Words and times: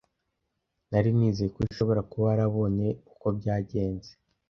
Nari 0.89 1.09
nizeye 1.17 1.49
ko 1.53 1.59
ushobora 1.71 2.01
kuba 2.09 2.25
warabonye 2.29 2.89
uko 3.11 3.25
byagenze. 3.37 4.11